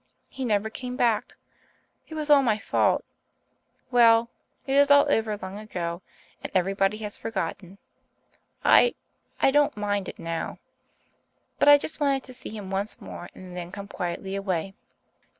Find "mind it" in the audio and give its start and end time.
9.77-10.17